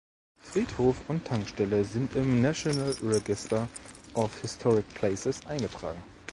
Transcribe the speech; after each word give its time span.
Friedhof 0.39 0.97
und 1.09 1.25
Tankstelle 1.27 1.85
sind 1.85 2.15
im 2.15 2.41
National 2.41 2.89
Register 3.03 3.67
of 4.15 4.35
Historic 4.41 4.89
Places 4.95 5.45
eingetragen. 5.45 6.01